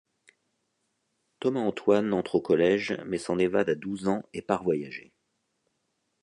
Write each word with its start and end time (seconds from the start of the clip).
Thomas-Antoine 1.41 2.11
entre 2.15 2.33
au 2.33 2.41
collège, 2.41 2.97
mais 3.05 3.19
s'en 3.19 3.37
évade 3.37 3.69
à 3.69 3.75
douze 3.75 4.07
ans 4.07 4.23
et 4.33 4.41
part 4.41 4.63
voyager. 4.63 5.13